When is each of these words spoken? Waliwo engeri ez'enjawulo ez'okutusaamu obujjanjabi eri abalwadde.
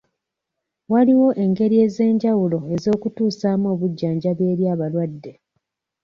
Waliwo 0.91 1.27
engeri 1.43 1.75
ez'enjawulo 1.85 2.59
ez'okutusaamu 2.75 3.65
obujjanjabi 3.73 4.43
eri 4.51 4.63
abalwadde. 4.73 5.33